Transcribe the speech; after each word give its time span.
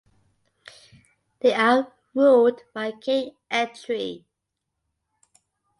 They 1.41 1.53
are 1.53 1.93
ruled 2.15 2.61
by 2.73 2.93
King 2.93 3.35
Eitri. 3.51 4.25